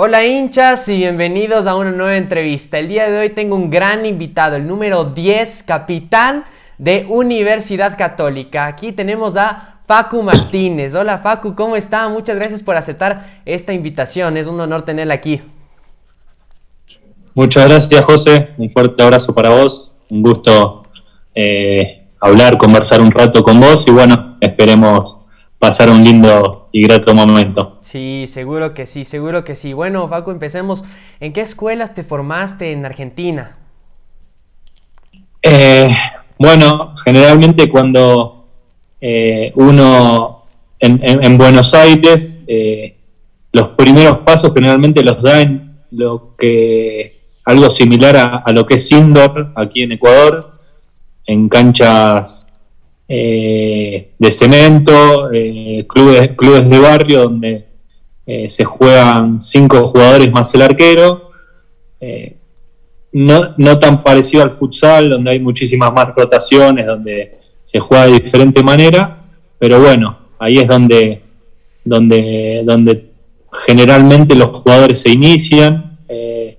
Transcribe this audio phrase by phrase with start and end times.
[0.00, 2.78] Hola hinchas y bienvenidos a una nueva entrevista.
[2.78, 6.44] El día de hoy tengo un gran invitado, el número 10, capitán
[6.78, 8.66] de Universidad Católica.
[8.66, 10.94] Aquí tenemos a Facu Martínez.
[10.94, 12.08] Hola Facu, ¿cómo está?
[12.08, 14.36] Muchas gracias por aceptar esta invitación.
[14.36, 15.42] Es un honor tenerla aquí.
[17.34, 20.84] Muchas gracias José, un fuerte abrazo para vos, un gusto
[21.34, 25.16] eh, hablar, conversar un rato con vos y bueno, esperemos
[25.58, 27.78] pasar un lindo y grato momento.
[27.82, 29.72] Sí, seguro que sí, seguro que sí.
[29.72, 30.84] Bueno, Facu, empecemos.
[31.20, 33.56] ¿En qué escuelas te formaste en Argentina?
[35.42, 35.88] Eh,
[36.38, 38.46] bueno, generalmente cuando
[39.00, 40.44] eh, uno
[40.78, 42.96] en, Buenos Aires, eh,
[43.52, 48.74] los primeros pasos generalmente los da en lo que algo similar a, a lo que
[48.74, 50.60] es indoor aquí en Ecuador,
[51.26, 52.47] en canchas
[53.08, 55.30] de cemento,
[55.88, 57.68] clubes, clubes de barrio donde
[58.30, 61.30] eh, se juegan cinco jugadores más el arquero.
[61.98, 62.36] Eh,
[63.12, 68.20] no, no, tan parecido al futsal, donde hay muchísimas más rotaciones, donde se juega de
[68.20, 69.24] diferente manera,
[69.58, 71.22] pero bueno, ahí es donde,
[71.82, 73.12] donde, donde
[73.66, 75.98] generalmente los jugadores se inician.
[76.06, 76.58] Eh,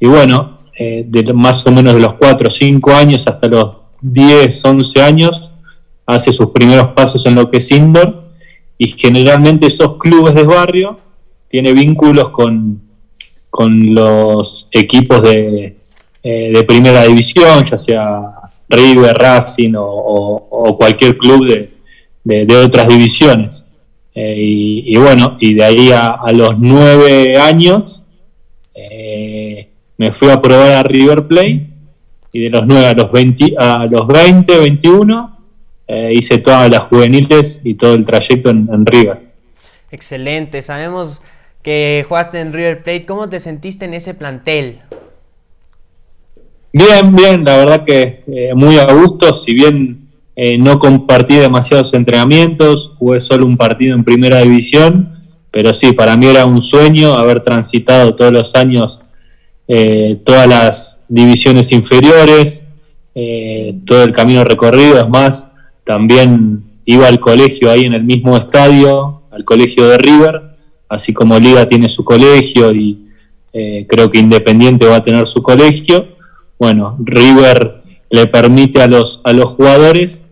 [0.00, 4.64] y bueno, de más o menos de los 4 o 5 años hasta los 10,
[4.64, 5.49] 11 años,
[6.14, 8.24] hace sus primeros pasos en lo que es indoor.
[8.78, 10.98] Y generalmente esos clubes de barrio
[11.48, 12.80] tiene vínculos con,
[13.50, 15.76] con los equipos de,
[16.22, 18.22] eh, de, primera división, ya sea
[18.68, 23.64] River, Racing o, cualquier club de, de, otras divisiones.
[24.14, 28.02] Eh, y, bueno, y de ahí a, los nueve años
[28.74, 31.66] eh, me fui a probar a River Plate
[32.32, 35.39] y de los nueve a los 20, a los 20 21
[36.12, 39.18] hice todas las juveniles y todo el trayecto en, en River.
[39.90, 41.20] Excelente, sabemos
[41.62, 43.06] que jugaste en River Plate.
[43.06, 44.80] ¿Cómo te sentiste en ese plantel?
[46.72, 51.92] Bien, bien, la verdad que eh, muy a gusto, si bien eh, no compartí demasiados
[51.94, 55.18] entrenamientos, jugué solo un partido en primera división,
[55.50, 59.02] pero sí, para mí era un sueño haber transitado todos los años
[59.66, 62.64] eh, todas las divisiones inferiores,
[63.84, 65.44] todo el camino recorrido, es más,
[65.90, 70.40] también iba al colegio ahí en el mismo estadio, al colegio de River,
[70.88, 73.08] así como Liga tiene su colegio y
[73.52, 76.06] eh, creo que Independiente va a tener su colegio,
[76.60, 80.22] bueno, River le permite a los, a los jugadores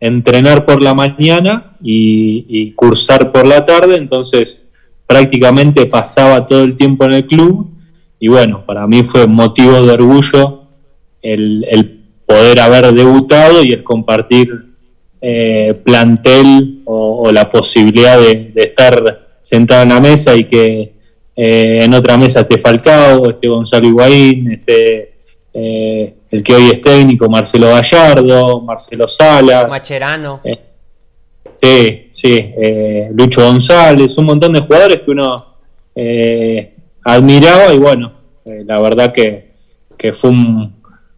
[0.00, 4.66] entrenar por la mañana y, cursar por la tarde, entonces
[5.06, 7.70] prácticamente pasaba todo el tiempo en el club
[8.20, 10.64] y bueno, para mí fue motivo de orgullo
[11.22, 14.65] el, poder haber debutado y el compartir
[15.28, 20.92] eh, plantel o, la posibilidad de estar sentado en la mesa y que
[21.36, 25.14] eh, en otra mesa esté Falcao, esté Gonzalo Higuaín, esté
[25.52, 29.66] eh, el que hoy es técnico, Marcelo Gallardo, Marcelo Sala.
[29.66, 30.40] Macherano.
[30.44, 30.58] Eh,
[31.60, 32.54] sí, sí,
[33.12, 35.56] Lucho González, un montón de jugadores que uno
[37.04, 38.12] admiraba y bueno,
[38.44, 39.54] la verdad que,
[40.12, 40.74] fue un,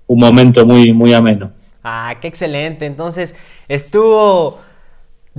[0.06, 1.52] un momento muy, muy ameno.
[1.84, 2.86] Ah, qué excelente.
[2.86, 3.34] Entonces,
[3.68, 4.60] estuvo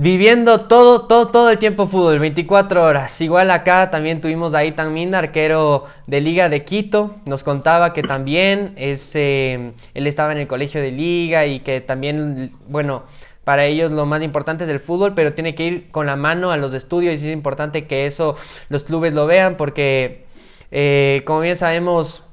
[0.02, 3.20] Viviendo todo, todo, todo el tiempo fútbol, 24 horas.
[3.20, 7.16] Igual acá también tuvimos a Itan Mina, arquero de Liga de Quito.
[7.26, 11.82] Nos contaba que también es, eh, él estaba en el colegio de Liga y que
[11.82, 13.02] también, bueno,
[13.44, 16.50] para ellos lo más importante es el fútbol, pero tiene que ir con la mano
[16.50, 18.36] a los estudios y es importante que eso
[18.70, 20.24] los clubes lo vean porque,
[20.70, 22.24] eh, como bien sabemos,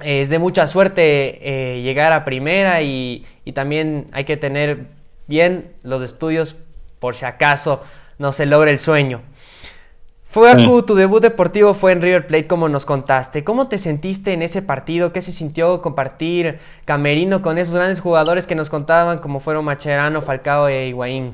[0.00, 4.95] es de mucha suerte eh, llegar a primera y también hay que tener
[5.26, 6.56] bien los estudios
[6.98, 7.82] por si acaso
[8.18, 9.22] no se logra el sueño.
[10.28, 13.42] Fue tu debut deportivo fue en River Plate, como nos contaste.
[13.42, 15.10] ¿Cómo te sentiste en ese partido?
[15.10, 20.20] ¿Qué se sintió compartir camerino con esos grandes jugadores que nos contaban, como fueron Macherano,
[20.20, 21.32] Falcao e Higuaín?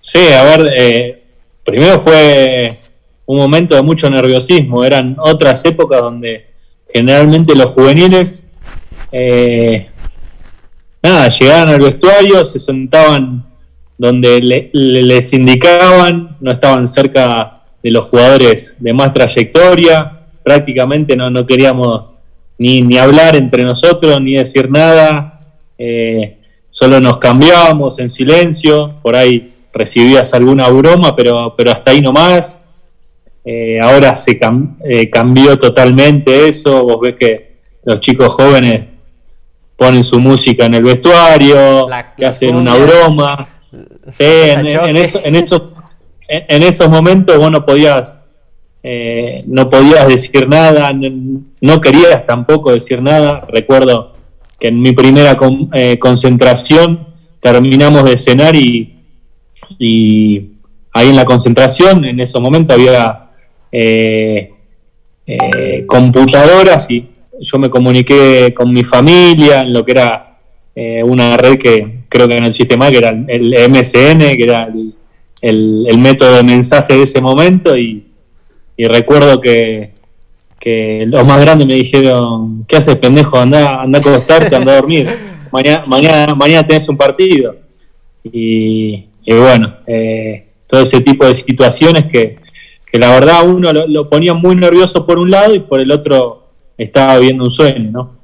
[0.00, 1.24] Sí, a ver, eh,
[1.64, 2.78] primero fue
[3.24, 4.84] un momento de mucho nerviosismo.
[4.84, 6.46] Eran otras épocas donde
[6.94, 8.44] generalmente los juveniles
[9.10, 9.90] eh,
[11.06, 13.44] nada, llegaban al vestuario, se sentaban
[13.96, 14.40] donde
[14.72, 22.06] les indicaban, no estaban cerca de los jugadores de más trayectoria, prácticamente no, no queríamos
[22.58, 25.40] ni, ni hablar entre nosotros, ni decir nada,
[25.78, 26.38] eh,
[26.68, 32.58] solo nos cambiábamos en silencio, por ahí recibías alguna broma, pero, pero hasta ahí nomás.
[33.44, 34.40] Eh, ahora se
[34.84, 38.95] eh, cambió totalmente eso, vos ves que los chicos jóvenes
[39.76, 41.86] ponen su música en el vestuario,
[42.16, 43.48] que hacen una broma.
[44.12, 45.22] Sí, en, esos,
[46.28, 48.20] en, esos momentos vos no podías
[48.82, 53.44] eh, no podías decir nada, no, querías tampoco decir nada.
[53.48, 54.14] Recuerdo
[54.58, 55.36] que en mi primera
[55.74, 57.08] eh, concentración
[57.40, 59.02] terminamos de cenar y,
[59.78, 60.52] y,
[60.92, 63.30] ahí en la concentración, en ese momento había
[63.72, 64.52] eh,
[65.86, 70.22] computadoras y yo me comuniqué con mi familia en lo que era
[71.04, 74.68] una red que creo que no existe más, que era el MSN, que era
[75.40, 78.06] el, método de mensaje de ese momento y
[78.76, 79.94] y recuerdo que,
[81.06, 83.38] los más grandes me dijeron, ¿qué haces pendejo?
[83.38, 85.08] Anda, anda a acostarte, anda a dormir.
[85.52, 87.56] Mañana, mañana, mañana tenés un partido.
[88.24, 92.38] Y, bueno, eh, todo ese tipo de situaciones que,
[92.92, 96.45] la verdad uno lo, ponía muy nervioso por un lado y por el otro
[96.78, 98.16] estaba viendo un sueño, ¿no?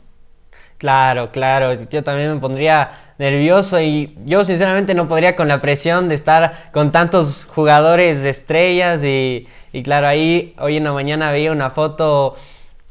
[0.78, 6.08] Claro, claro, yo también me pondría nervioso y yo sinceramente no podría con la presión
[6.08, 11.52] de estar con tantos jugadores estrellas y, y claro, ahí hoy en la mañana veía
[11.52, 12.34] una foto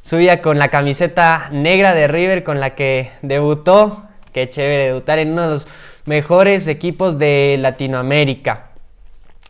[0.02, 4.04] suya con la camiseta negra de River con la que debutó.
[4.32, 5.68] Qué chévere debutar en uno de los
[6.06, 8.71] mejores equipos de Latinoamérica.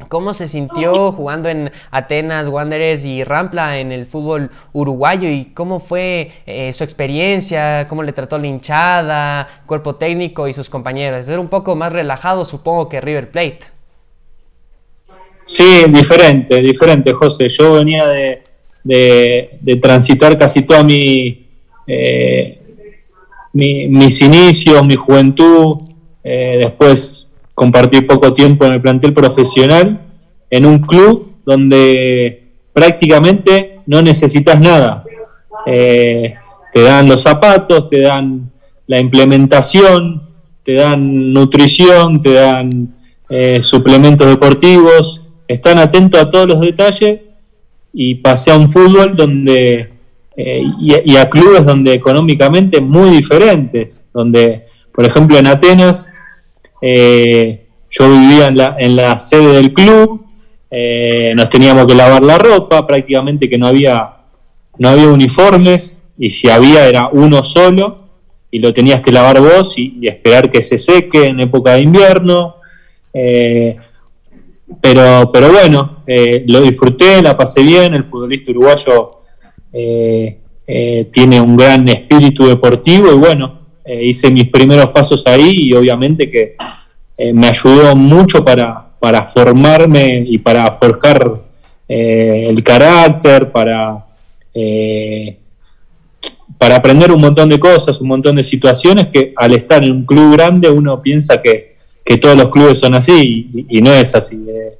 [0.08, 5.30] ¿Cómo se sintió jugando en Atenas, Wanderers y Rampla en el fútbol uruguayo?
[5.30, 7.88] ¿Y cómo fue eh, su experiencia?
[7.88, 11.26] ¿Cómo le trató la hinchada, cuerpo técnico y sus compañeros?
[11.26, 13.60] Ser un poco más relajado, supongo, que River Plate.
[15.46, 17.50] Sí, diferente, diferente, José.
[17.50, 18.42] Yo venía de,
[18.84, 21.48] de, transitar casi toda mi,
[21.88, 22.60] eh,
[23.54, 25.78] mis inicios, mi juventud,
[26.24, 27.21] eh, después
[27.54, 30.02] compartí poco tiempo en el plantel profesional,
[30.50, 35.04] en un club donde prácticamente no necesitas nada.
[35.66, 36.34] Eh,
[36.74, 38.52] te dan los zapatos, te dan
[38.88, 40.30] la implementación,
[40.64, 42.96] te dan nutrición, te dan
[43.62, 47.22] suplementos deportivos, están atentos a todos los detalles
[47.94, 49.90] y pasé a un fútbol donde
[50.38, 56.08] eh, y, a clubes donde económicamente muy diferentes, donde por ejemplo en Atenas
[56.82, 60.26] eh, yo vivía en la, en la sede del club,
[60.70, 64.18] eh, nos teníamos que lavar la ropa, prácticamente que no había
[64.78, 68.08] no había uniformes y si había era uno solo
[68.50, 72.56] y lo tenías que lavar vos y, esperar que se seque en época de invierno.
[74.80, 79.22] Pero, pero bueno, eh, lo disfruté, la pasé bien, el futbolista uruguayo
[79.74, 80.38] eh,
[80.68, 86.30] eh, tiene un gran espíritu deportivo y bueno, hice mis primeros pasos ahí y obviamente
[86.30, 86.56] que
[87.34, 91.42] me ayudó mucho para, para formarme y para forjar
[91.88, 94.06] el carácter, para,
[96.58, 100.06] para aprender un montón de cosas, un montón de situaciones que al estar en un
[100.06, 101.72] club grande uno piensa que
[102.04, 104.36] que todos los clubes son así y, no es así.
[104.48, 104.78] Eh,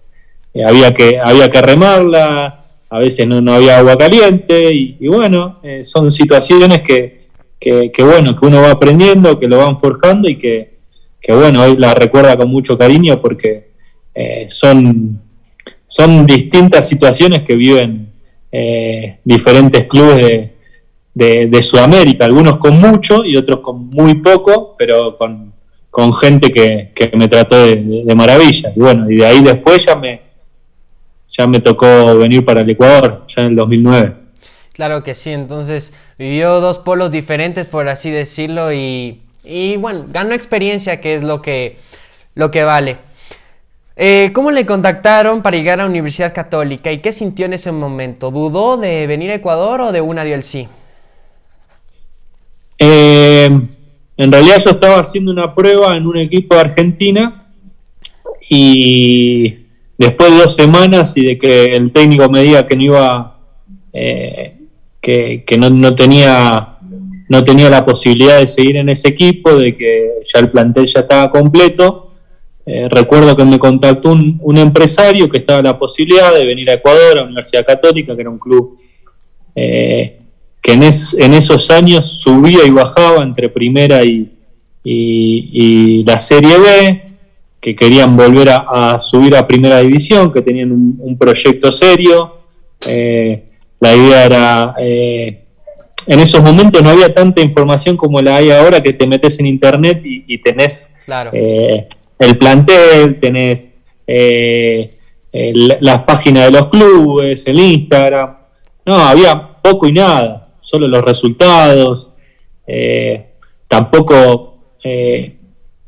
[0.54, 5.60] eh, había, que, había que remarla, a veces no, no había agua caliente y, bueno,
[5.64, 7.21] eh, son situaciones que,
[7.62, 10.80] que, bueno, que uno va aprendiendo, que lo van forjando y que,
[11.22, 13.70] que bueno, hoy la recuerda con mucho cariño porque
[14.50, 15.22] son,
[15.88, 18.12] son distintas situaciones que viven
[19.24, 20.50] diferentes clubes
[21.14, 25.52] de, de Sudamérica, algunos con mucho y otros con muy poco, pero con
[25.92, 28.72] con gente que, me trató de, maravilla.
[28.76, 30.22] Y bueno, y de ahí después ya me,
[31.28, 34.14] ya me tocó venir para el Ecuador, ya en el 2009.
[34.74, 40.34] Claro que sí, entonces vivió dos polos diferentes, por así decirlo, y, y bueno, ganó
[40.34, 41.78] experiencia, que es lo que,
[42.36, 42.98] lo que vale.
[43.98, 47.72] Eh, ¿Cómo le contactaron para llegar a la Universidad Católica y qué sintió en ese
[47.72, 48.32] momento?
[48.32, 50.68] ¿Dudó de venir a Ecuador o de una dio el sí?
[52.80, 53.50] Eh,
[54.18, 57.46] en realidad yo estaba haciendo una prueba en un equipo de Argentina
[58.50, 63.40] y después de dos semanas y de que el técnico me diga que no iba,
[63.94, 64.61] eh,
[65.02, 66.78] que, no, tenía
[67.30, 71.02] no tenía la posibilidad de seguir en ese equipo, de que ya el plantel ya
[71.02, 72.14] estaba completo.
[72.66, 77.18] Eh, recuerdo que me contactó un, empresario que estaba la posibilidad de venir a Ecuador,
[77.18, 78.78] a la Universidad Católica, que era un club
[79.56, 80.20] eh,
[80.62, 84.32] que en, en esos años subía y bajaba entre primera y,
[84.84, 87.04] y, la Serie B,
[87.60, 92.38] que querían volver a, subir a primera división, que tenían un, proyecto serio.
[92.88, 93.51] Eh,
[93.82, 95.44] la idea era, eh,
[96.08, 99.48] en esos momentos no había tanta información como la hay ahora, que te metes en
[99.48, 100.90] internet y, tenés
[101.34, 103.74] eh, el plantel, tenés
[105.34, 108.38] las páginas de los clubes, el Instagram.
[108.86, 112.10] No, había poco y nada solo los resultados.
[112.66, 113.34] Eh,
[113.68, 115.36] tampoco eh,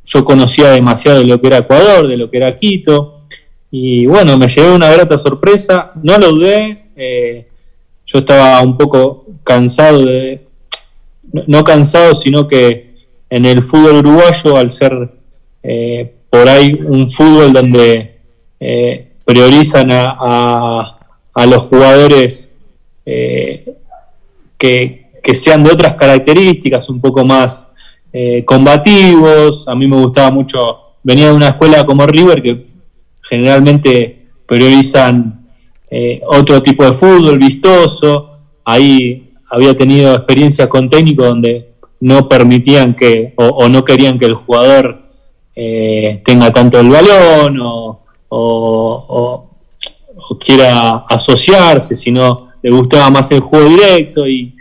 [0.03, 3.27] yo conocía demasiado de lo que era Ecuador, de lo que era Quito.
[3.71, 7.47] Y bueno, me llevé una grata sorpresa, no lo dudé, Eh,
[8.13, 10.45] yo estaba un poco cansado de,
[11.47, 12.93] no cansado, sino que
[13.29, 15.09] en el fútbol uruguayo, al ser
[15.63, 18.19] eh, por ahí un fútbol donde
[18.59, 20.99] eh, priorizan a,
[21.33, 22.49] a, los jugadores
[23.03, 23.75] que,
[24.57, 27.67] que, sean de otras características, un poco más
[28.45, 30.59] combativos, a mí me gustaba mucho,
[31.01, 32.67] venía de una escuela como River que
[33.23, 35.42] generalmente priorizan
[35.95, 38.39] eh, otro tipo de fútbol vistoso.
[38.65, 44.33] Ahí había tenido experiencias con técnicos donde no permitían que o, no querían que el
[44.33, 45.03] jugador
[45.55, 49.49] eh, tenga tanto el balón o,
[50.43, 54.55] quiera asociarse, sino le gustaba más el juego directo y,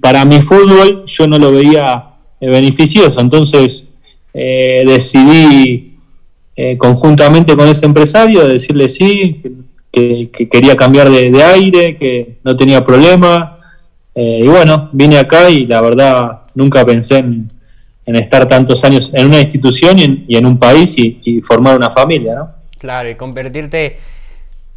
[0.00, 3.20] para mi fútbol yo no lo veía eh, beneficioso.
[3.20, 3.84] Entonces
[4.32, 5.98] decidí
[6.76, 9.42] conjuntamente con ese empresario, decirle sí,
[10.32, 13.58] que, quería cambiar de, aire, que no tenía problema.
[14.14, 17.50] Eh, y bueno, vine acá y la verdad nunca pensé en,
[18.06, 22.50] estar tantos años en una institución y en, un país y, formar una familia, ¿no?
[22.78, 23.98] Claro, y convertirte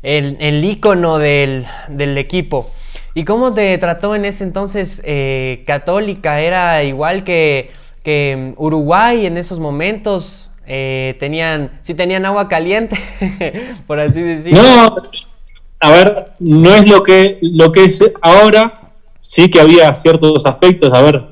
[0.03, 1.65] en el ícono del,
[2.17, 2.71] equipo.
[3.15, 6.41] ¿Y cómo te trató en ese entonces eh, Católica?
[6.41, 7.71] ¿Era igual que,
[8.03, 10.50] que Uruguay en esos momentos?
[10.73, 12.95] Eh, tenían, sí tenían agua caliente,
[13.87, 14.61] por así decirlo.
[14.63, 14.95] No,
[15.81, 20.89] a ver, no es lo que, lo que es ahora, sí que había ciertos aspectos,
[20.93, 21.25] a ver,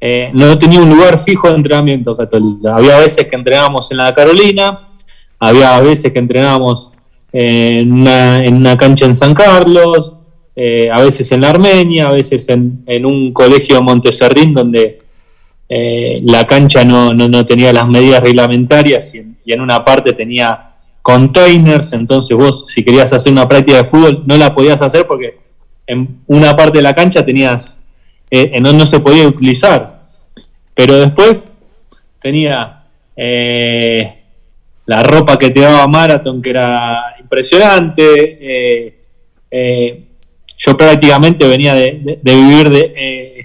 [0.00, 2.76] eh, no tenía un lugar fijo de entrenamiento católica.
[2.76, 4.90] Había veces que entrenábamos en la Carolina,
[5.40, 6.92] había veces que entrenábamos
[7.32, 10.14] en una, cancha en San Carlos,
[10.54, 15.00] eh, a veces en la Armenia, a veces en, un colegio Monteserrín donde
[15.70, 20.70] eh, la cancha no, no, tenía las medidas reglamentarias y en, una parte tenía
[21.02, 25.36] containers, entonces vos si querías hacer una práctica de fútbol no la podías hacer porque
[25.86, 27.76] en una parte de la cancha tenías,
[28.30, 30.04] eh, no, no, se podía utilizar.
[30.74, 31.48] Pero después
[32.20, 32.84] tenía
[33.16, 34.22] eh,
[34.86, 38.94] la ropa que te daba Marathon, que era impresionante.
[40.58, 43.37] yo prácticamente venía de, de vivir de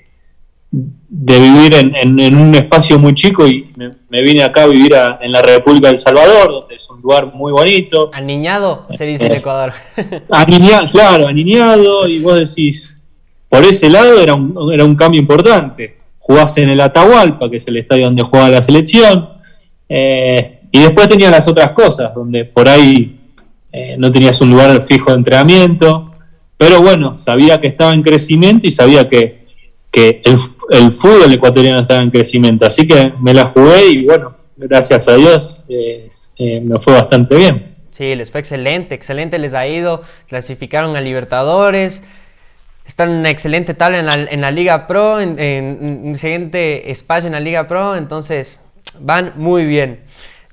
[1.16, 5.44] de vivir en, un espacio muy chico y me, vine acá a vivir en la
[5.44, 8.10] República del Salvador, donde es un lugar muy bonito.
[8.12, 9.74] Aniñado, se dice en Ecuador.
[10.32, 12.98] aniñado, claro, aniñado, y vos decís,
[13.48, 15.98] por ese lado era un, era un cambio importante.
[16.18, 19.30] Jugás en el Atahualpa, que es el estadio donde juega la selección,
[19.88, 23.20] eh, y después tenía las otras cosas, donde por ahí
[23.72, 26.12] eh, no tenías un lugar fijo de entrenamiento,
[26.58, 29.46] pero bueno, sabía que estaba en crecimiento y sabía que,
[29.92, 30.38] que el,
[30.70, 35.16] el fútbol ecuatoriano estaba en crecimiento, así que me la jugué y bueno, gracias a
[35.16, 36.10] Dios eh,
[36.62, 37.76] me fue bastante bien.
[37.92, 42.04] Sí, les fue excelente, excelente les ha ido, clasificaron a Libertadores,
[42.86, 47.40] están en una excelente tabla en la, Liga Pro, en, un siguiente espacio en la
[47.40, 48.60] Liga Pro, entonces
[49.00, 50.02] van muy bien.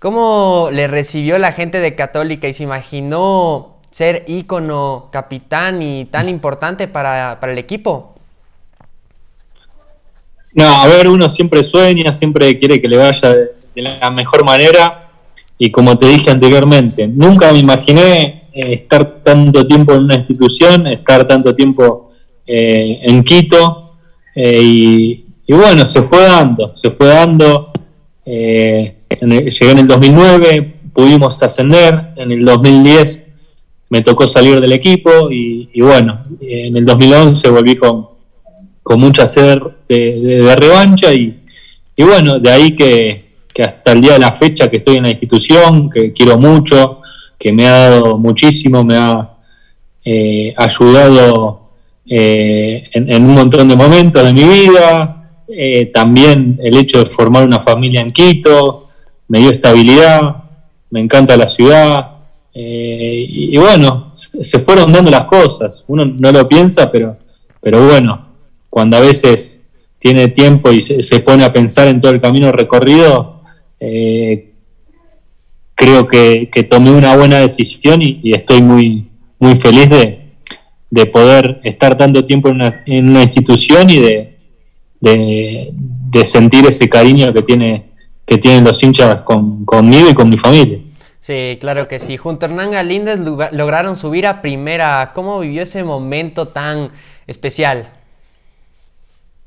[0.01, 6.29] ¿Cómo le recibió la gente de Católica y se imaginó ser ícono, capitán y tan
[6.29, 8.20] importante para, para el equipo?
[10.53, 15.11] No, a ver, uno siempre sueña, siempre quiere que le vaya de, la mejor manera
[15.57, 20.87] y como te dije anteriormente, nunca me imaginé eh, estar tanto tiempo en una institución,
[20.87, 22.13] estar tanto tiempo
[22.47, 23.95] eh, en Quito
[24.35, 27.73] eh, y, bueno, se fue dando, se fue dando.
[28.25, 28.97] llegué
[29.71, 33.21] en el 2009, pudimos ascender, en el 2010
[33.89, 38.10] me tocó salir del equipo y, y bueno, en el 2011 volví con,
[38.91, 39.57] con mucha sed
[39.89, 41.39] de, revancha y,
[41.97, 43.25] bueno, de ahí que,
[43.65, 47.01] hasta el día de la fecha que estoy en la institución, que quiero mucho,
[47.39, 49.31] que me ha dado muchísimo, me ha
[50.05, 51.71] eh, ayudado
[52.05, 57.45] eh, en, un montón de momentos de mi vida, eh, también el hecho de formar
[57.45, 58.89] una familia en Quito,
[59.29, 60.21] me dio estabilidad,
[60.91, 62.11] me encanta la ciudad,
[62.53, 67.17] y, y, bueno, se fueron dando las cosas, uno no lo piensa, pero,
[67.61, 68.30] pero bueno,
[68.71, 69.59] cuando a veces
[69.99, 73.43] tiene tiempo y se, pone a pensar en todo el camino recorrido,
[73.79, 74.53] eh,
[75.75, 79.09] creo que, tomé una buena decisión y, estoy muy,
[79.39, 80.21] muy feliz de,
[80.89, 84.39] de, poder estar tanto tiempo en una, en una institución y de,
[85.01, 87.91] de, sentir ese cariño que, tiene,
[88.25, 90.79] que tienen los hinchas con, conmigo y con mi familia.
[91.21, 92.17] Sí, claro que sí.
[92.17, 95.13] Junto a Hernán Galíndez lograron subir a primera.
[95.15, 96.91] ¿Cómo vivió ese momento tan
[97.27, 97.91] especial?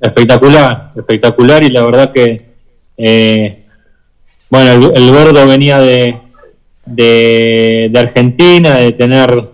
[0.04, 2.46] Espectacular, espectacular y la verdad que,
[2.98, 3.64] eh,
[4.50, 6.20] bueno, el, gordo venía de,
[6.86, 9.50] de, Argentina, de tener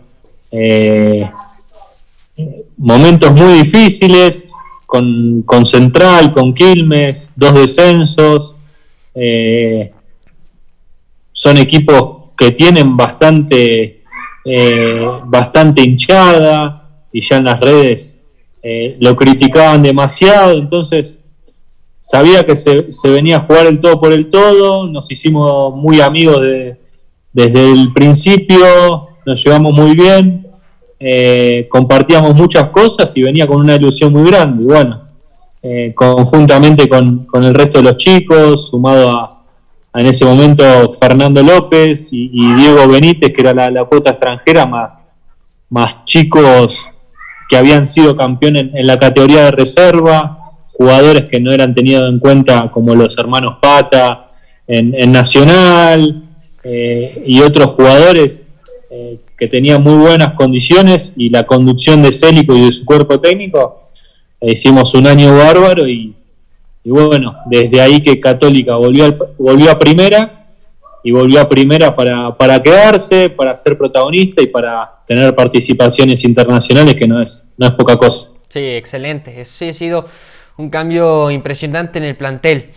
[0.52, 1.30] eh,
[2.78, 4.52] momentos muy difíciles,
[4.88, 8.56] con, con Central, con Quilmes, dos descensos.
[9.14, 9.92] Eh,
[11.32, 14.02] son equipos que tienen bastante,
[15.26, 18.19] bastante hinchada y ya en las redes
[18.62, 21.20] eh, lo criticaban demasiado, entonces
[22.00, 26.02] sabía que se, se, venía a jugar el todo por el todo, nos hicimos muy
[26.02, 26.42] amigos
[27.34, 30.48] desde el principio, nos llevamos muy bien,
[31.00, 34.64] eh, compartíamos muchas cosas y venía con una ilusión muy grande.
[34.64, 35.02] Y bueno,
[35.62, 39.44] eh, conjuntamente con, el resto de los chicos, sumado a,
[39.94, 44.92] en ese momento Fernando López y, Diego Benítez, que era la, cuota extranjera, más,
[45.70, 46.78] más chicos
[47.50, 50.38] que habían sido campeones en, la categoría de reserva,
[50.68, 54.30] jugadores que no eran tenidos en cuenta como los hermanos Pata
[54.68, 56.24] en, Nacional
[56.64, 58.44] eh, y otros jugadores
[59.38, 63.90] que tenía muy buenas condiciones y la conducción de Célico y de su cuerpo técnico,
[64.42, 66.14] hicimos un año bárbaro y,
[66.84, 70.39] bueno, desde ahí que Católica volvió, volvió a primera
[71.04, 76.96] y volvió a primera para, para quedarse, para ser protagonista y para tener participaciones internacionales,
[76.96, 78.28] que no es, no es poca cosa.
[78.50, 79.46] Sí, excelente.
[79.46, 80.06] Sí, ha sido
[80.58, 82.72] un cambio impresionante en el plantel.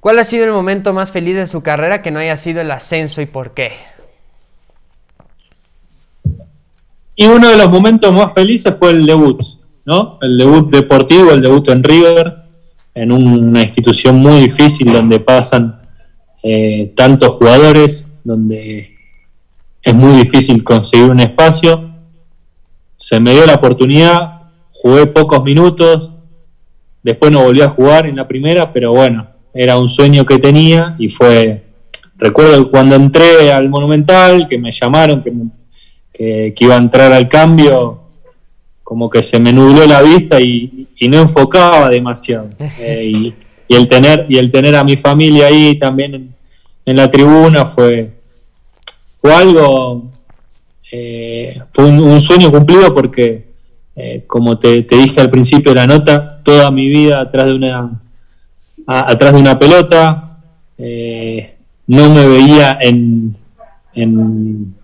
[0.00, 2.70] ¿Cuál ha sido el momento más feliz de su carrera que no haya sido el
[2.70, 3.72] ascenso y por qué?
[7.14, 9.42] Y uno de los momentos más felices fue el debut,
[9.84, 10.18] ¿no?
[10.22, 12.34] El debut deportivo, el debut en River,
[12.94, 15.79] en una institución muy difícil donde pasan
[16.42, 18.96] eh, tantos jugadores, donde
[19.82, 21.90] es muy difícil conseguir un espacio.
[22.98, 24.42] Se me dio la oportunidad,
[24.72, 26.10] jugué pocos minutos,
[27.02, 30.96] después no volví a jugar en la primera, pero bueno, era un sueño que tenía
[30.98, 31.64] y fue,
[32.16, 35.50] recuerdo cuando entré al Monumental, que me llamaron, que me
[36.20, 38.00] que, iba a entrar al cambio,
[38.82, 42.50] como que se me nubló la vista y, no enfocaba demasiado.
[42.78, 43.34] Eh, y,
[43.74, 46.34] el tener, y el tener a mi familia ahí también
[46.84, 48.10] en, la tribuna fue,
[49.20, 50.10] fue algo,
[50.90, 53.44] eh, fue un, sueño cumplido porque,
[53.94, 58.00] eh, como te, dije al principio de la nota, toda mi vida atrás de una,
[58.86, 60.38] atrás de una pelota,
[61.86, 63.36] no me veía en,
[63.94, 64.74] en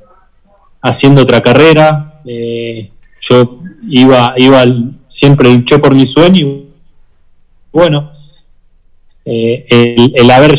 [0.82, 2.20] haciendo otra carrera.
[2.24, 4.64] Eh, yo iba, iba
[5.08, 6.46] siempre luché por mi sueño.
[6.46, 6.66] Y,
[7.72, 8.12] bueno,
[9.26, 10.56] eh, el, el, haber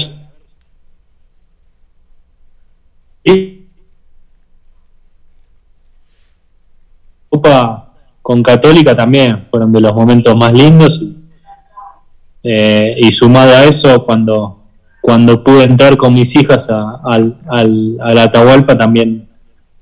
[7.30, 11.01] Copa con Católica también fueron de los momentos más lindos
[12.43, 14.58] eh, y sumado a eso cuando
[15.01, 19.27] cuando pude entrar con mis hijas a, al, al, a la Atahualpa también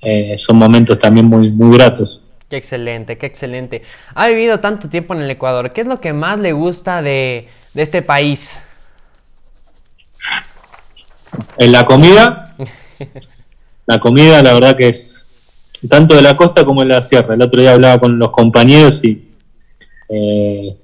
[0.05, 2.21] eh, son momentos también muy, muy gratos.
[2.47, 3.81] Qué excelente, qué excelente.
[4.13, 5.73] Ha vivido tanto tiempo en el Ecuador.
[5.73, 8.61] ¿Qué es lo que más le gusta de, este país?
[11.57, 12.55] En la comida.
[13.85, 15.15] la comida, la verdad que es
[15.89, 17.35] tanto de la costa como en la sierra.
[17.35, 19.29] El otro día hablaba con los compañeros y
[20.09, 20.75] eh,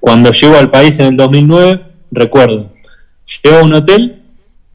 [0.00, 2.70] cuando llego al país en el 2009, recuerdo,
[3.42, 4.22] llego a un hotel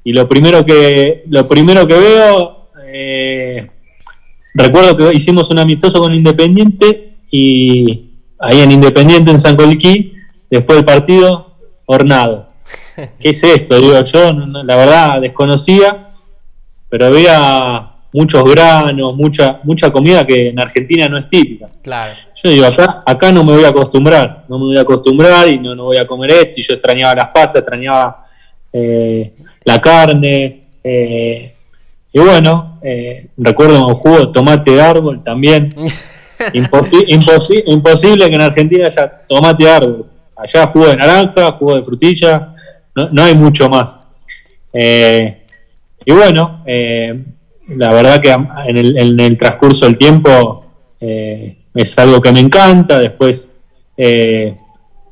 [0.03, 2.61] y lo primero que, lo primero que veo
[2.93, 3.69] eh,
[4.53, 10.13] recuerdo que hicimos un amistoso con Independiente y ahí en Independiente, en San Colquí,
[10.49, 11.55] después del partido,
[11.85, 12.50] hornado.
[12.95, 13.79] ¿Qué es esto?
[13.79, 16.09] Digo, yo la verdad desconocía,
[16.89, 21.69] pero había muchos granos, mucha, mucha comida que en Argentina no es típica.
[21.81, 22.15] Claro.
[22.43, 25.59] Yo digo, acá, acá no me voy a acostumbrar, no me voy a acostumbrar y
[25.59, 28.25] no, no voy a comer esto, y yo extrañaba las pastas, extrañaba
[28.73, 31.55] eh, la carne, eh,
[32.13, 35.73] y bueno, eh, recuerdo un jugo de tomate de árbol también.
[36.53, 40.05] imposible que en Argentina haya tomate de árbol.
[40.35, 42.55] Allá jugo de naranja, jugo de frutilla,
[42.95, 43.97] no, hay mucho más.
[44.73, 45.43] Eh,
[46.05, 47.23] y bueno, eh,
[47.69, 50.65] la verdad que en el, transcurso del tiempo
[50.99, 52.99] es algo que me encanta.
[52.99, 53.49] Después,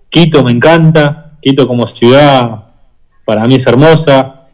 [0.09, 1.33] Quito me encanta.
[1.41, 2.69] Quito como ciudad
[3.29, 4.47] para mí es hermosa.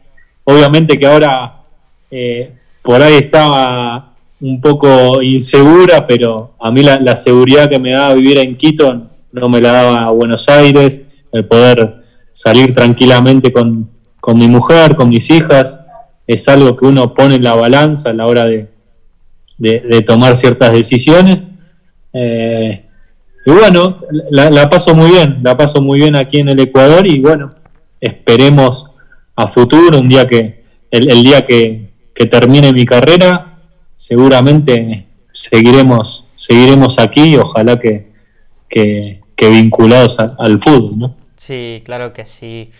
[0.44, 1.62] Obviamente que ahora
[2.10, 8.12] eh, por ahí estaba un poco insegura, pero a mí la, seguridad que me daba
[8.12, 11.00] vivir en Quito no me la daba Buenos Aires,
[11.32, 12.02] el poder
[12.36, 13.90] salir tranquilamente con,
[14.34, 15.78] mi mujer, con mis hijas,
[16.26, 18.68] es algo que uno pone en la balanza a la hora de,
[20.06, 21.48] tomar ciertas decisiones.
[22.12, 22.84] Eh,
[23.46, 27.20] y bueno, la, paso muy bien, la paso muy bien aquí en el Ecuador y
[27.20, 27.54] bueno,
[28.00, 28.90] esperemos
[29.36, 33.58] a futuro, un día que, el, el día que, que termine mi carrera,
[33.94, 38.12] seguramente seguiremos seguiremos aquí, ojalá que,
[38.68, 41.16] que, vinculados al fútbol, ¿no?
[41.36, 42.70] Sí, claro que sí.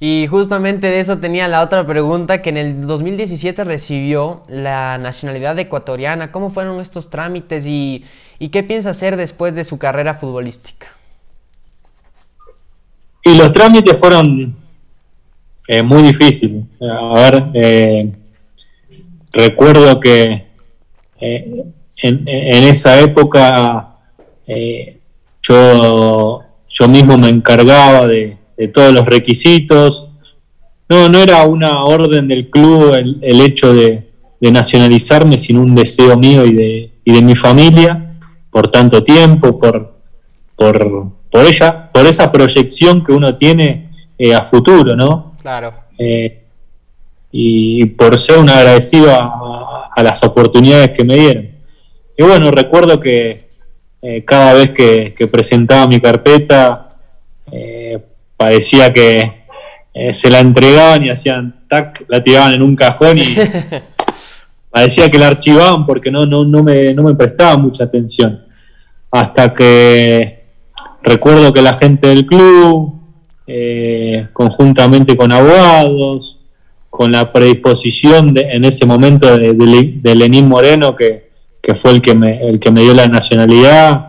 [0.00, 5.58] Y justamente de eso tenía la otra pregunta, que en el 2017 recibió la nacionalidad
[5.58, 6.30] ecuatoriana.
[6.30, 8.04] ¿Cómo fueron estos trámites y,
[8.52, 10.86] qué piensa hacer después de su carrera futbolística?
[13.24, 14.56] Y los trámites fueron
[15.66, 16.64] eh, muy difíciles.
[16.80, 18.12] A ver, eh,
[19.32, 20.46] recuerdo que
[21.20, 21.64] eh,
[21.96, 23.96] en, esa época
[25.42, 30.08] yo, yo mismo me encargaba de, de todos los requisitos.
[30.88, 34.08] No, no era una orden del club el, hecho de,
[34.40, 38.08] nacionalizarme, sino un deseo mío y de, y de mi familia
[38.50, 39.94] por tanto tiempo, por,
[40.56, 45.34] por, por, ella, por esa proyección que uno tiene eh, a futuro, ¿no?
[45.42, 45.74] Claro.
[45.98, 46.44] Eh,
[47.30, 51.48] y, por ser un agradecido a, las oportunidades que me dieron.
[52.16, 53.47] Y bueno, recuerdo que
[54.02, 56.96] eh, cada vez que, que, presentaba mi carpeta,
[58.36, 59.38] parecía que
[60.00, 63.34] eh, se la entregaban y hacían tac, la tiraban en un cajón y
[64.70, 68.44] parecía que la archivaban porque no, no, no, me, no me prestaba mucha atención.
[69.10, 70.44] Hasta que
[71.02, 73.00] recuerdo que la gente del club,
[73.48, 76.38] eh, conjuntamente con abogados,
[76.90, 81.27] con la predisposición de, en ese momento de, Lenín Moreno, que,
[81.74, 84.08] fue el que, me, el que me dio la nacionalidad,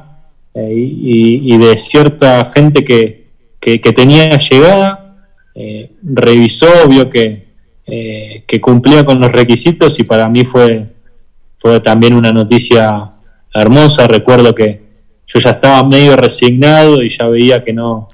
[0.53, 3.27] eh, y, de cierta gente que,
[3.59, 5.15] que, tenía llegada,
[5.53, 7.47] eh, revisó, vio que,
[7.85, 10.87] eh, que cumplía con los requisitos y para mí fue,
[11.57, 13.11] fue también una noticia
[13.53, 14.07] hermosa.
[14.07, 14.81] Recuerdo que
[15.27, 18.09] yo ya estaba medio resignado y ya veía que no,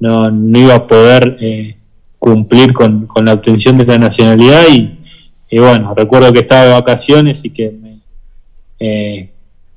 [0.00, 1.76] no, iba a poder
[2.18, 7.50] cumplir con, la obtención de la nacionalidad y, bueno, recuerdo que estaba de vacaciones y
[7.50, 7.91] que,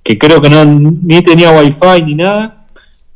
[0.03, 2.65] que creo que no ni tenía wifi ni nada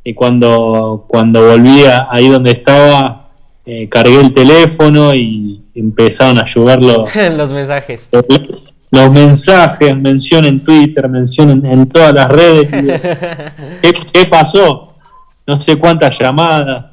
[0.02, 3.28] y cuando, cuando volví ahí donde estaba,
[3.66, 8.10] eh, cargué el teléfono y empezaron a llover los, los mensajes.
[8.90, 12.68] Los, mensajes, mención en Twitter, mención en, todas las redes.
[14.12, 14.94] ¿Qué, pasó?
[15.46, 16.92] No sé cuántas llamadas,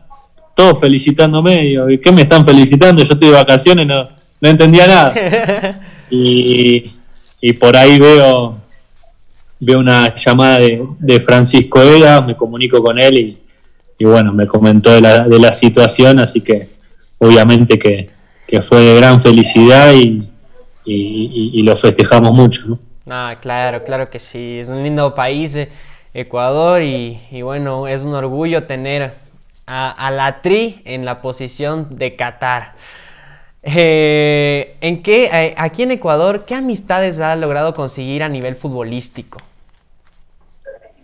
[0.54, 1.76] todos felicitándome.
[2.04, 3.04] ¿Qué me están felicitando?
[3.04, 4.10] Yo estoy de vacaciones, no,
[4.42, 5.82] no entendía nada.
[6.10, 6.94] Y,
[7.42, 8.56] y por ahí veo
[9.60, 13.38] veo una llamada de, Francisco Ega, me comunico con él
[13.98, 16.70] y, bueno, me comentó de la, de la, situación, así que
[17.18, 18.10] obviamente que,
[18.62, 20.30] fue de gran felicidad y,
[20.86, 22.64] y, lo festejamos mucho.
[22.66, 22.80] ¿no?
[23.10, 25.70] Ah, claro, claro que sí, es un lindo país, eh,
[26.14, 29.14] Ecuador, y, bueno, es un orgullo tener
[29.66, 32.74] a, la Tri en la posición de Qatar.
[33.64, 39.40] Eh, ¿En qué, eh, aquí en Ecuador, qué amistades ha logrado conseguir a nivel futbolístico?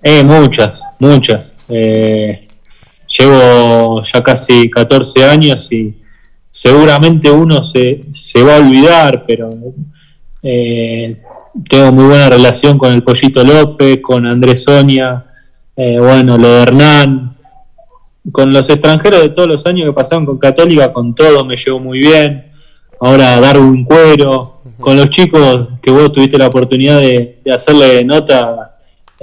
[0.04, 1.54] Eh, muchas, muchas.
[1.70, 2.48] Eh,
[3.08, 5.96] llevo ya casi 14 años y
[6.52, 9.50] seguramente uno se, se va a olvidar, pero
[10.42, 11.22] eh,
[11.70, 15.26] tengo muy buena relación con el Pollito López, con Andrés Sonia,
[15.78, 17.38] eh, bueno, lo de Hernán,
[18.30, 21.80] con los extranjeros de todos los años que pasaron con Católica, con todo me llevo
[21.80, 22.52] muy bien.
[23.00, 28.04] Ahora dar un cuero, con los chicos que vos tuviste la oportunidad de, de hacerle
[28.04, 28.73] nota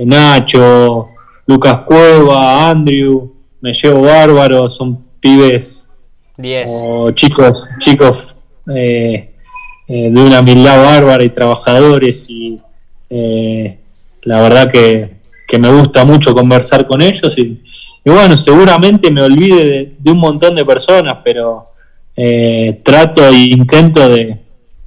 [0.06, 1.08] Nacho,
[1.46, 5.86] Lucas Cueva, Andrew, me llevo bárbaro, son pibes
[6.68, 8.34] o chicos, chicos
[8.74, 9.30] eh,
[9.86, 12.58] eh, de una humildad bárbara y trabajadores y
[13.10, 13.78] eh,
[14.22, 15.18] la verdad que,
[15.58, 17.60] me gusta mucho conversar con ellos y,
[18.04, 21.66] bueno, seguramente me olvide de, un montón de personas, pero
[22.84, 24.38] trato e intento de,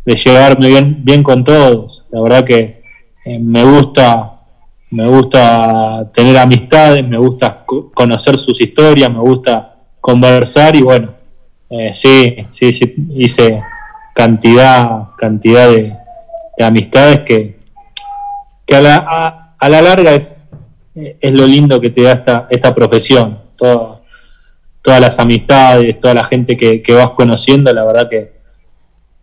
[0.05, 2.05] de llevarme bien, bien con todos.
[2.11, 2.81] La verdad que
[3.25, 4.32] me gusta
[4.93, 11.15] me gusta tener amistades, me gusta conocer sus historias, me gusta conversar y bueno,
[11.69, 13.63] eh, sí, sí, sí, hice
[14.13, 15.95] cantidad, cantidad de,
[16.59, 17.57] amistades que,
[18.67, 20.39] que a, la, a, la larga es,
[20.93, 23.39] es lo lindo que te da esta, esta profesión.
[23.55, 28.33] todas las amistades, toda la gente que, vas conociendo, la verdad que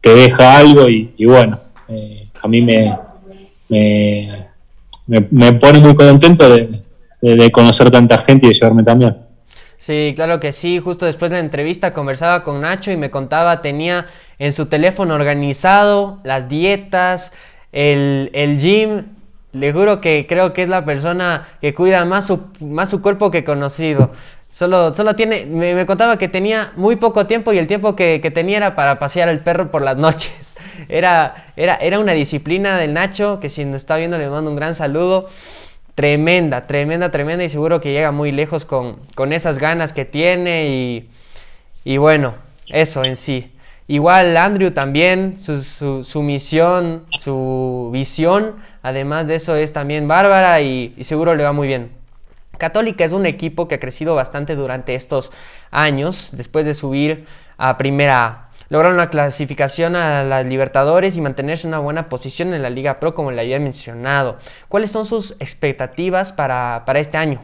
[0.00, 2.98] te deja algo y, bueno, eh, a mí me,
[3.68, 4.49] me
[5.10, 9.16] me, pone muy contento de, conocer tanta gente y de llevarme también.
[9.78, 10.78] Sí, claro que sí.
[10.78, 14.06] Justo después de la entrevista conversaba con Nacho y me contaba, tenía
[14.38, 17.32] en su teléfono organizado las dietas,
[17.72, 19.04] el, el gym.
[19.52, 23.30] Le juro que creo que es la persona que cuida más su, más su cuerpo
[23.30, 24.10] que conocido.
[24.50, 28.56] Solo, solo tiene, me, contaba que tenía muy poco tiempo y el tiempo que, tenía
[28.56, 30.56] era para pasear al perro por las noches.
[30.88, 34.56] Era, era, era una disciplina del Nacho, que si nos está viendo le mando un
[34.56, 35.28] gran saludo.
[35.94, 40.68] tremenda, tremenda, tremenda y seguro que llega muy lejos con, con esas ganas que tiene
[40.68, 41.10] y,
[41.84, 42.34] y, bueno,
[42.68, 43.52] eso en sí.
[43.88, 50.60] Igual Andrew también, su, su, su, misión, su visión, además de eso es también bárbara
[50.60, 51.90] y, y seguro le va muy bien.
[52.56, 55.32] Católica es un equipo que ha crecido bastante durante estos
[55.70, 57.26] años, después de subir
[57.58, 62.62] a primera lograron la clasificación a las Libertadores y mantenerse en una buena posición en
[62.62, 64.38] la Liga Pro, como le había mencionado.
[64.68, 67.40] ¿Cuáles son sus expectativas para, este año?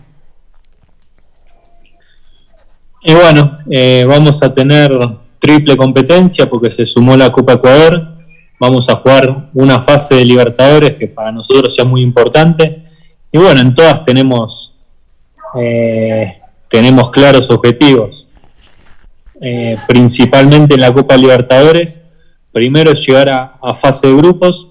[3.02, 4.92] Y bueno, eh, vamos a tener
[5.38, 8.14] triple competencia porque se sumó la Copa Ecuador.
[8.58, 12.84] Vamos a jugar una fase de Libertadores que para nosotros es muy importante.
[13.32, 14.74] Y bueno, en todas tenemos,
[15.60, 18.25] eh, tenemos claros objetivos.
[19.40, 22.01] Eh, principalmente en la Copa Libertadores.
[22.53, 24.68] Primero es llegar a, fase de grupos,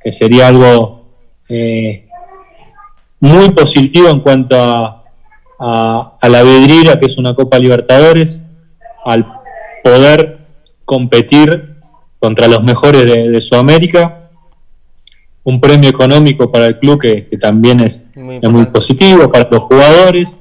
[0.00, 1.04] que sería algo
[1.48, 2.06] eh,
[3.18, 5.04] muy positivo en cuanto a,
[5.58, 8.40] a, la vedrira, que es una Copa Libertadores,
[9.04, 9.26] al
[9.82, 10.38] poder
[10.84, 11.74] competir
[12.20, 14.30] contra los mejores de, Sudamérica.
[15.42, 20.38] Un premio económico para el club que, también es muy, positivo para los jugadores.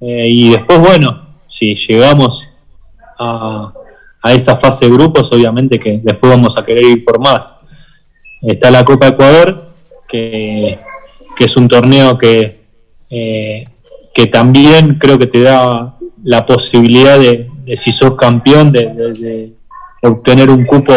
[0.00, 2.47] Eh, y después, bueno, si llegamos
[3.18, 3.72] a,
[4.34, 7.54] esa fase de grupos, obviamente que después vamos a querer ir por más.
[8.42, 9.72] Está la Copa Ecuador,
[10.06, 10.78] que,
[11.38, 12.60] es un torneo que,
[13.08, 13.64] eh,
[14.12, 19.52] que también creo que te da la posibilidad de, si sos campeón, de,
[20.02, 20.92] obtener un cupo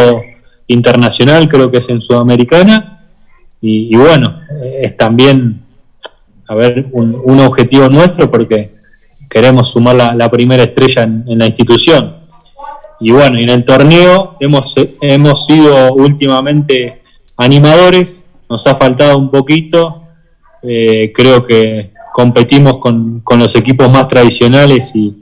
[0.68, 3.08] internacional, creo que es en Sudamericana.
[3.62, 4.42] Y, bueno,
[4.82, 5.62] es también,
[6.48, 8.81] a ver, un objetivo nuestro porque
[9.32, 12.18] queremos sumar la, primera estrella en, la institución.
[13.00, 17.02] Y bueno, en el torneo hemos, hemos sido últimamente
[17.38, 20.04] animadores, nos ha faltado un poquito,
[20.62, 25.16] eh, creo que competimos con, los equipos más tradicionales y,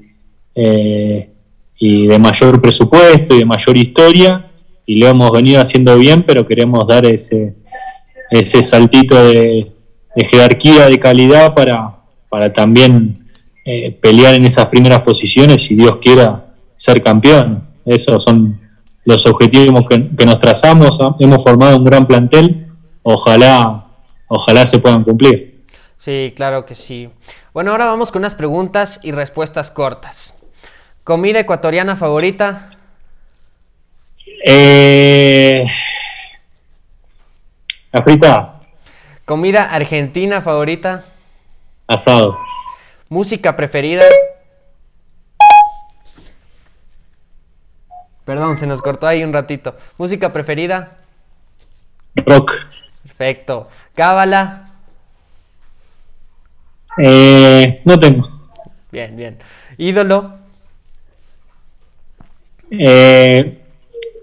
[0.56, 1.30] eh,
[1.78, 4.50] y de mayor presupuesto y de mayor historia,
[4.88, 7.54] y lo hemos venido haciendo bien, pero queremos dar ese,
[8.32, 9.72] ese saltito de,
[10.30, 13.18] jerarquía, de calidad para, para también
[13.71, 17.62] eh, pelear en esas primeras posiciones, si Dios quiera ser campeón.
[17.86, 18.60] Esos son
[19.05, 20.97] los objetivos que, nos trazamos.
[21.19, 22.65] Hemos formado un gran plantel.
[23.03, 23.86] Ojalá,
[24.27, 25.62] ojalá se puedan cumplir.
[25.97, 27.12] Sí, claro que sí.
[27.53, 30.34] Bueno, ahora vamos con unas preguntas y respuestas cortas.
[31.03, 32.71] ¿Comida ecuatoriana favorita?
[34.47, 35.63] Eh,
[37.91, 38.62] la frita.
[39.25, 41.05] ¿Comida argentina favorita?
[41.86, 42.36] Asado.
[43.10, 44.04] Música preferida.
[48.24, 49.76] Perdón, se nos cortó ahí un ratito.
[49.98, 50.98] Música preferida.
[52.15, 52.54] Rock.
[53.02, 53.67] Perfecto.
[53.95, 54.65] Cábala.
[57.00, 58.30] Eh, no tengo.
[58.91, 59.39] Bien, bien.
[59.78, 60.36] Ídolo.
[62.69, 63.60] Eh,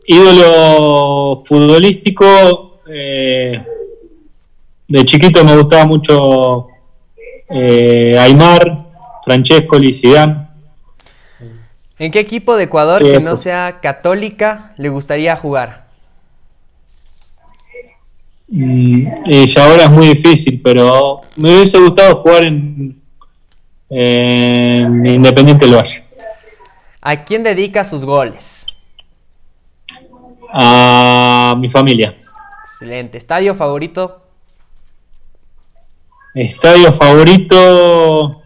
[0.07, 2.83] ídolo futbolístico.
[2.89, 3.61] Eh,
[4.87, 6.69] de chiquito me gustaba mucho
[7.49, 8.87] eh, Aymar,
[9.25, 10.47] Francesco, Zidane.
[11.99, 15.87] ¿En qué equipo de Ecuador que no sea católica le gustaría jugar?
[18.49, 23.03] Mm, y ahora es muy difícil, pero me hubiese gustado jugar en,
[23.89, 26.05] Independiente Valle.
[27.01, 28.67] ¿A quién dedica sus goles?
[30.53, 32.17] A mi familia.
[32.65, 33.17] Excelente.
[33.17, 34.26] ¿Estadio favorito?
[36.37, 38.43] Estadio favorito.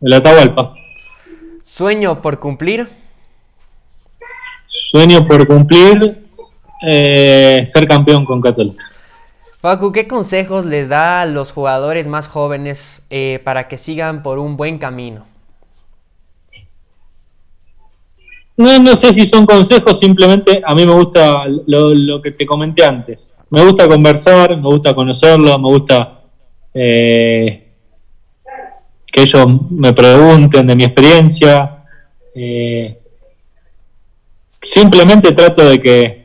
[0.00, 0.74] El Atahualpa.
[1.64, 2.88] Sueño por cumplir.
[4.68, 6.24] Sueño por cumplir.
[6.86, 8.84] Eh, ser campeón con Católica.
[9.60, 14.38] Facu, ¿qué consejos les da a los jugadores más jóvenes eh, para que sigan por
[14.38, 15.31] un buen camino?
[18.56, 22.84] No, no sé si son consejos, simplemente a mí me gusta lo, que te comenté
[22.84, 23.34] antes.
[23.50, 26.20] Me gusta conversar, me gusta conocerlo, me gusta
[26.74, 27.68] eh,
[29.06, 31.84] que ellos me pregunten de mi experiencia.
[32.34, 32.98] Eh,
[34.62, 36.22] simplemente trato de que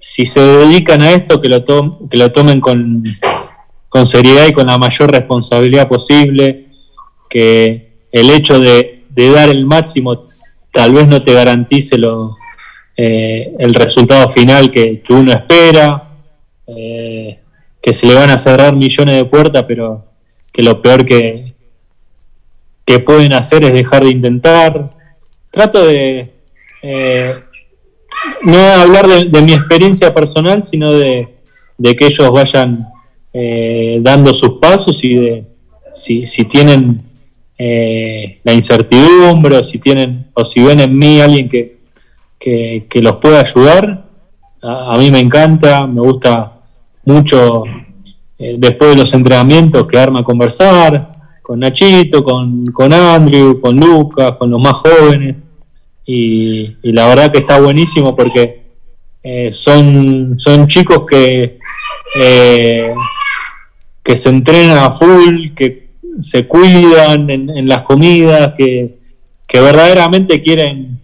[0.00, 3.04] si se dedican a esto, que lo, que lo tomen con,
[3.88, 6.66] con seriedad y con la mayor responsabilidad posible,
[7.28, 10.31] que el hecho de, de dar el máximo
[10.72, 12.36] tal vez no te garantice lo,
[12.96, 16.10] eh, el resultado final que, uno espera,
[16.66, 17.38] eh,
[17.80, 20.06] que se le van a cerrar millones de puertas, pero
[20.52, 21.52] que lo peor que,
[22.84, 24.90] que pueden hacer es dejar de intentar.
[25.50, 26.32] Trato de,
[26.82, 27.34] eh,
[28.42, 31.28] no hablar de, mi experiencia personal, sino de,
[31.78, 32.88] que ellos vayan
[34.00, 35.44] dando sus pasos y de
[35.94, 37.11] si, si tienen
[37.58, 41.78] eh, la incertidumbre o si tienen o si ven en mí alguien que,
[42.38, 44.04] que, los pueda ayudar.
[44.62, 46.60] A, mí me encanta, me gusta
[47.04, 47.64] mucho
[48.38, 51.12] eh, después de los entrenamientos quedarme a conversar
[51.42, 55.36] con Nachito, con, con Andrew, con Lucas, con los más jóvenes.
[56.06, 58.62] Y, la verdad que está buenísimo porque
[59.22, 61.58] eh, son, son chicos que,
[62.18, 62.94] eh,
[64.02, 65.81] que se entrenan a full, que
[66.20, 68.98] se cuidan en, las comidas, que,
[69.46, 71.02] que verdaderamente quieren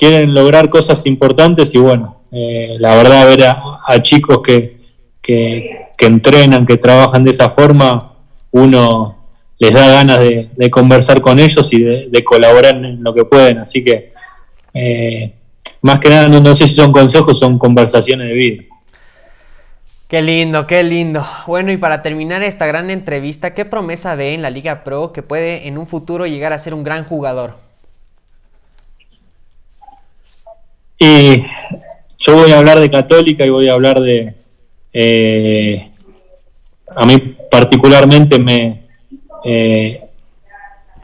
[0.00, 4.78] quieren lograr cosas importantes y bueno, eh, la verdad ver a, chicos que,
[5.20, 8.14] que, entrenan, que trabajan de esa forma,
[8.50, 9.18] uno
[9.58, 13.84] les da ganas de, conversar con ellos y de, colaborar en lo que pueden, así
[13.84, 14.14] que
[14.72, 15.34] eh,
[15.82, 18.62] más que nada no, sé si son consejos, son conversaciones de vida.
[20.10, 21.24] Qué lindo, qué lindo.
[21.46, 25.22] Bueno, y para terminar esta gran entrevista, ¿qué promesa ve en la Liga Pro que
[25.22, 27.58] puede en un futuro llegar a ser un gran jugador?
[30.98, 31.42] Y
[32.18, 34.34] yo voy a hablar de Católica y voy a hablar de...
[34.92, 35.90] Eh,
[36.96, 38.82] a mí particularmente me,
[39.44, 40.02] eh,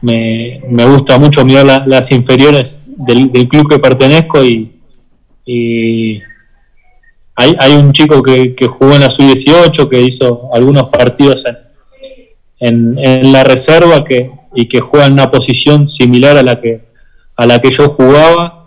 [0.01, 6.21] me, gusta mucho mirar las inferiores del, club que pertenezco y,
[7.37, 11.43] hay, un chico que, jugó en la sub-18, que hizo algunos partidos
[12.59, 16.81] en, en, la reserva que, y que juega en una posición similar a la que,
[17.35, 18.57] a la que yo jugaba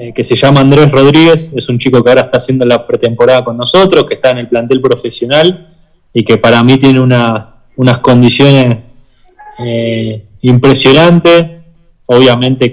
[0.00, 3.42] eh, que se llama Andrés Rodríguez, es un chico que ahora está haciendo la pretemporada
[3.42, 5.74] con nosotros, que está en el plantel profesional
[6.14, 8.76] y que para mí tiene unas condiciones
[9.58, 11.46] eh, impresionantes,
[12.06, 12.70] obviamente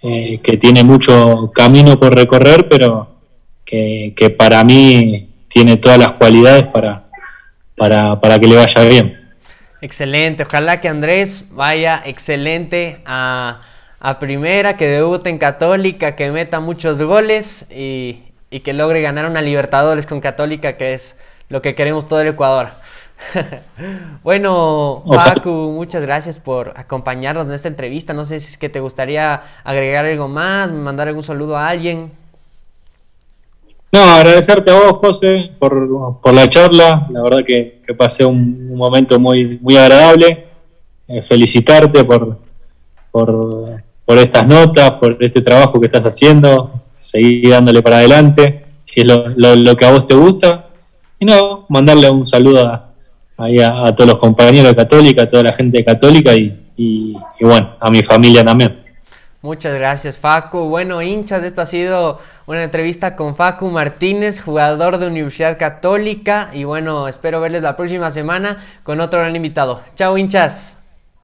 [0.00, 3.13] eh, que, tiene mucho camino por recorrer, pero
[3.64, 7.04] que, para mí tiene todas las cualidades para,
[7.76, 9.20] para, para que le vaya bien.
[9.80, 13.60] Excelente, ojalá que Andrés vaya excelente a
[14.04, 19.40] a primera, que debute en Católica, que meta muchos goles y, que logre ganar una
[19.40, 22.68] Libertadores con Católica, que es lo que queremos todo el Ecuador.
[24.22, 28.12] bueno, Paco, muchas gracias por acompañarnos en esta entrevista.
[28.12, 32.12] No sé si es que te gustaría agregar algo más, mandar algún saludo a alguien.
[33.94, 37.06] No, agradecerte a vos, José, por, la charla.
[37.10, 40.46] La verdad que, pasé un, momento muy, muy agradable.
[41.06, 42.38] Eh, felicitarte por,
[43.12, 49.02] por, por estas notas, por este trabajo que estás haciendo, seguir dándole para adelante, si
[49.02, 50.70] es lo, que a vos te gusta.
[51.20, 52.90] Y no, mandarle un saludo a,
[53.36, 57.90] a, todos los compañeros de Católica, a toda la gente Católica y, y, bueno, a
[57.92, 58.76] mi familia también.
[59.44, 60.70] Muchas gracias, Facu.
[60.70, 66.48] Bueno, hinchas, esto ha sido una entrevista con Facu Martínez, jugador de Universidad Católica.
[66.54, 69.82] Y bueno, espero verles la próxima semana con otro gran invitado.
[69.96, 70.78] Chao, hinchas.